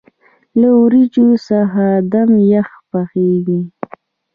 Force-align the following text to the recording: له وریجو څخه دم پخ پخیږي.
له 0.59 0.69
وریجو 0.81 1.27
څخه 1.47 1.85
دم 2.11 2.31
پخ 2.49 2.67
پخیږي. 2.89 3.61